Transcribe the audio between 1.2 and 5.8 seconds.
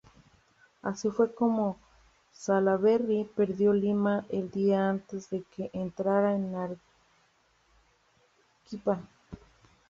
como Salaverry perdió Lima el día antes de que